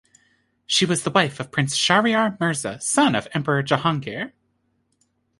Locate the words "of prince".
1.39-1.77